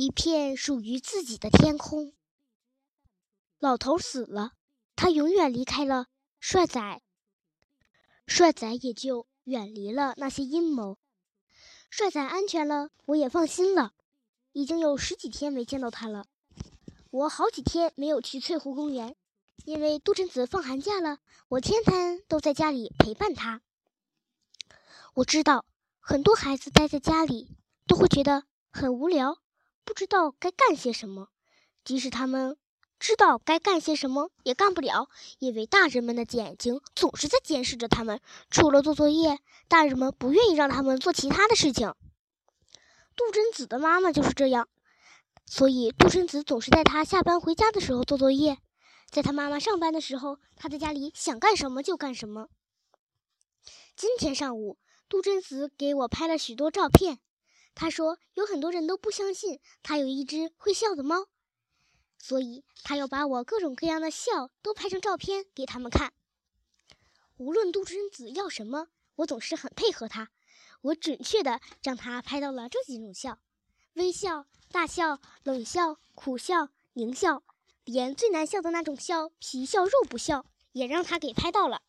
[0.00, 2.12] 一片属于自己的天空。
[3.58, 4.52] 老头死了，
[4.94, 6.06] 他永远离开了
[6.38, 7.02] 帅仔，
[8.24, 10.98] 帅仔也就远离了那些阴谋。
[11.90, 13.92] 帅仔安全了，我也放心了。
[14.52, 16.26] 已经有十几天没见到他了，
[17.10, 19.16] 我好几天没有去翠湖公园，
[19.64, 21.18] 因为杜真子放寒假了，
[21.48, 23.62] 我天天都在家里陪伴他。
[25.14, 25.64] 我知道
[25.98, 27.56] 很多孩子待在家里
[27.88, 29.38] 都会觉得很无聊，
[29.88, 31.30] 不知道该干些什么。
[31.82, 32.58] 即使他们
[32.98, 38.20] 知道该干些什么，也干不了，因为大人们的眼睛总是在监视着他们。
[38.50, 41.94] 除了做作业，大人们不愿意让他们做其他的事情。
[43.16, 44.68] 杜真子的妈妈就是这样，
[45.46, 48.58] 所以杜真子总是在他下班回家的时候做作业，
[49.08, 52.48] 在他妈妈上班的时候，他在家里想干什么就干什么。
[53.96, 54.76] 今天上午。
[55.10, 57.18] 杜真子给我拍了许多照片，
[57.80, 61.28] 他说有很多人都不相信他有一只会笑的猫，
[62.18, 66.12] 所以他要把我各种各样的笑都拍成照片给他们看。
[67.36, 70.30] 无论杜真子要什么，我总是很配合他。
[70.80, 73.38] 我准确的让他拍到了这几种笑：
[73.92, 77.44] 微笑、大笑、冷笑、苦笑、狞笑，
[77.84, 81.82] 连最难笑的那种笑——皮笑肉不笑，也让他给拍到了。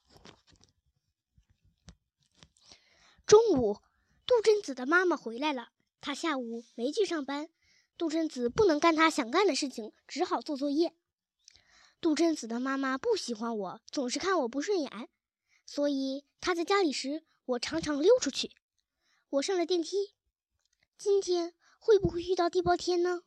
[3.26, 3.82] 中午，
[4.28, 5.72] 杜真子的妈妈回来了。
[6.02, 7.50] 他下午没去上班，
[7.98, 10.94] 杜真子不能干他想干的事情，只好做作业。
[12.00, 15.10] 杜真子的妈妈不喜欢我，总是看我不顺眼，
[15.66, 18.52] 所以她在家里时，我常常溜出去。
[19.32, 20.14] 我上了电梯，
[20.98, 23.24] 今天会不会遇到地包天呢？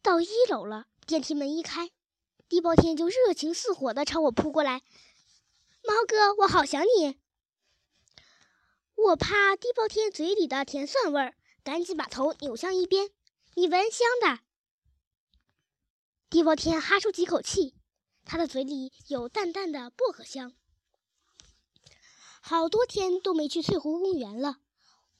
[0.00, 1.90] 到一楼了，电梯门一开，
[2.48, 4.82] 地包天就热情似火地朝我扑过来
[5.82, 7.18] ：“猫哥，我好想你。”
[8.94, 13.10] 我怕地包天嘴里的甜蒜味儿，赶紧把头扭向一边。
[13.54, 14.40] 你闻香的。
[16.30, 17.74] 地包天哈出几口气，
[18.24, 20.54] 他的嘴里有淡淡的薄荷香。
[22.40, 24.58] 好多天都没去翠湖公园了，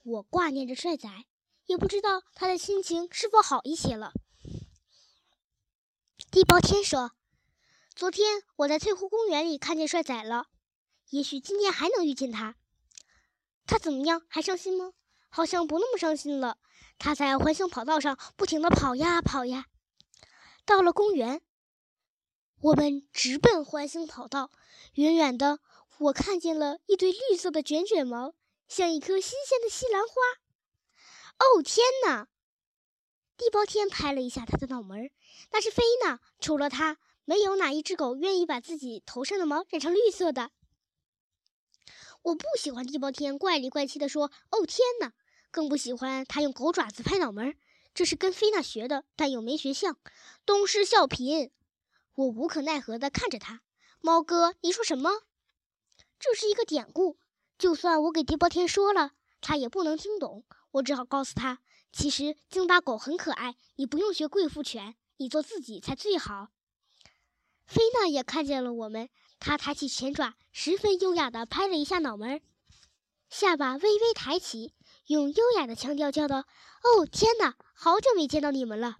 [0.03, 1.09] 我挂念着帅仔，
[1.67, 4.12] 也不知道他的心情是否好一些了。
[6.31, 7.12] 地包天说
[7.95, 10.47] ：“昨天我在翠湖公园里看见帅仔了，
[11.11, 12.56] 也许今天还能遇见他。”
[13.67, 14.23] 他怎么样？
[14.29, 14.93] 还伤心吗？
[15.29, 16.59] 好像不那么伤心了。
[16.99, 19.67] 他在环形跑道上不停地跑呀跑呀。
[20.65, 21.43] 到了公园，
[22.61, 24.51] 我们直奔环形跑道。
[24.95, 25.59] 远远的，
[25.99, 28.35] 我看见了一堆绿色的卷卷毛，
[28.69, 30.15] 像一颗新鲜的西兰花。
[31.39, 32.29] 哦天哪！
[33.37, 35.11] 地包天拍了一下他的脑门，
[35.51, 36.21] 那是飞呢。
[36.39, 40.53] 除了他，没有哪一只狗愿意把自己头上的毛染成绿色的。
[42.25, 45.12] 我不喜欢地包天怪里怪气地说：“哦天哪！”
[45.53, 47.55] 更不喜欢他用狗爪子拍脑门，
[47.93, 49.99] 这是跟菲娜学的，但又没学像，
[50.47, 51.51] 东施效颦。
[52.15, 53.61] 我无可奈何地看着他。
[54.01, 55.11] 猫哥，你说什么？
[56.19, 57.19] 这是一个典故，
[57.59, 59.12] 就算我给地包天说了，
[59.43, 60.45] 他也不能听懂。
[60.73, 61.61] 我只好告诉他，
[61.93, 66.49] 其实京巴狗很可爱，你不用学贵妇犬，你做自己才最好。
[67.67, 69.11] 菲娜也看见了我们。
[69.47, 72.41] 他抬起前爪，十分优雅地拍了一下脑门，
[73.28, 74.72] 下巴微微抬起，
[75.09, 76.47] 用优雅的腔调叫道
[76.82, 77.55] ：“哦，天哪！
[77.75, 78.97] 好久没见到你们了。”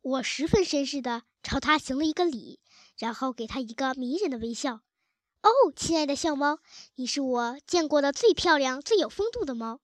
[0.00, 2.60] 我十分绅士地朝他行了一个礼，
[2.96, 4.82] 然后给他一个迷人的微笑。
[5.42, 6.60] “哦，亲爱的小猫，
[6.94, 9.80] 你是我见过的最漂亮、最有风度的猫。”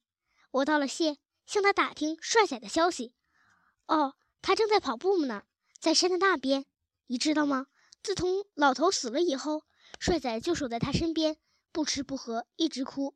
[0.52, 3.12] 我道了谢，向他打听帅仔的消息。
[3.88, 5.42] “哦，他正在跑步呢，
[5.80, 6.64] 在山的那边，
[7.08, 7.66] 你知道吗？”
[8.02, 9.64] 自从老头死了以后，
[9.98, 11.36] 帅仔就守在他身边，
[11.70, 13.14] 不吃不喝，一直哭。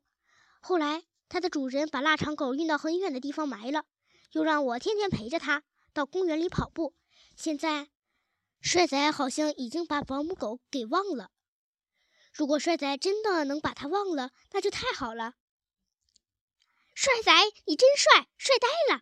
[0.59, 3.85] 后来，他的主人把腊肠狗运到很远的地方埋了，
[4.31, 5.63] 又让我天天陪着他
[5.93, 6.95] 到公园里跑步。
[7.35, 7.89] 现在，
[8.61, 11.31] 帅仔好像已经把保姆狗给忘了。
[12.33, 15.33] 如果帅仔真的能把他忘了，那就太好了。
[16.93, 17.31] 帅仔，
[17.65, 19.01] 你真帅，帅呆了！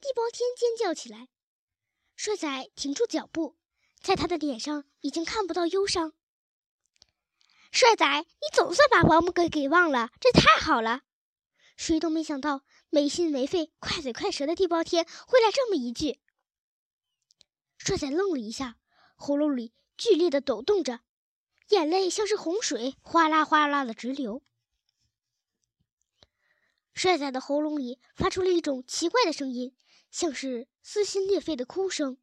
[0.00, 1.28] 地包天尖叫起来。
[2.14, 3.56] 帅仔停住脚步。
[4.00, 6.12] 在他的脸上已经看不到忧伤。
[7.70, 11.02] 帅仔，你总算把保姆给给忘了，这太好了！
[11.76, 16.20] 谁都没想到，没心没肺、快嘴快舌的地包天会来这么一句。
[17.76, 18.78] 帅仔愣了一下，
[19.16, 21.00] 喉咙里剧烈的抖动着，
[21.68, 24.42] 眼泪像是洪水，哗啦哗啦的直流。
[26.94, 29.76] 帅仔的喉咙里发出了一种奇怪的声音，
[30.10, 32.18] 像是撕心裂肺的哭声。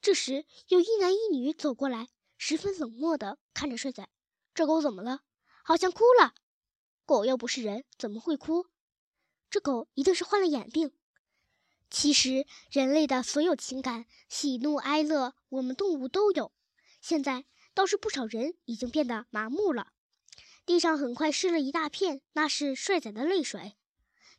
[0.00, 4.08] 这时，有一男一女走过来，十分冷漠地看着帅仔。
[4.54, 5.22] 这狗怎么了？
[5.64, 6.34] 好像哭了。
[7.04, 8.66] 狗又不是人，怎么会哭？
[9.50, 10.92] 这狗一定是患了眼病。
[11.90, 16.52] 其实，人类的所有情感，喜怒哀乐，我们动物都有。
[17.00, 19.92] 现在倒是不少人已经变得麻木了。
[20.66, 23.76] 地上很快湿了一大片，那是帅仔的泪水。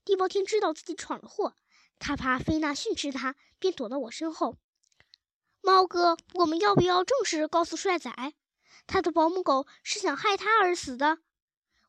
[0.06, 1.56] 地包天知道自己闯了祸，
[1.98, 4.58] 他怕菲娜训斥他，便躲到我身后。
[5.70, 8.12] 猫哥，我们要不要正式告诉帅仔，
[8.88, 11.20] 他的保姆狗是想害他而死的？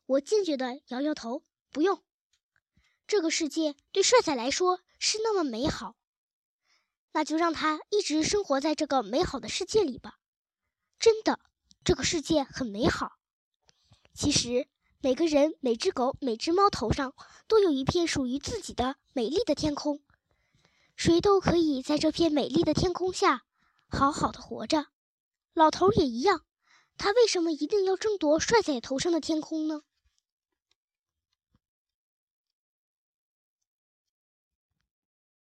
[0.05, 1.41] 我坚决地摇摇头，
[1.71, 2.03] 不用。
[3.07, 5.95] 这个世界对帅仔来说是那么美好，
[7.13, 10.19] 那就让他一直生活在这个美好的世界里吧。
[10.99, 11.39] 真的，
[11.83, 13.13] 这个世界很美好。
[14.13, 14.67] 其实，
[14.99, 17.15] 每个人、每只狗、每只猫头上
[17.47, 20.03] 都有一片属于自己的美丽的天空，
[20.95, 23.43] 谁都可以在这片美丽的天空下
[23.91, 24.87] 好好的活着。
[25.53, 26.45] 老头也一样，
[26.97, 29.81] 他为什么一定要争夺帅仔头上的天空呢？